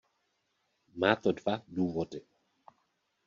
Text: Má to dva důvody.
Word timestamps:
Má 0.95 1.15
to 1.15 1.31
dva 1.31 1.63
důvody. 1.67 2.21